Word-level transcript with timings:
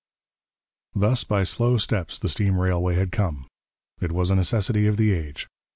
Thus 0.95 1.23
by 1.23 1.43
slow 1.43 1.77
steps 1.77 2.17
the 2.17 2.27
steam 2.27 2.59
railway 2.59 2.95
had 2.95 3.11
come. 3.11 3.45
It 3.99 4.11
was 4.11 4.31
a 4.31 4.35
necessity 4.35 4.87
of 4.87 4.97
the 4.97 5.11
age. 5.13 5.47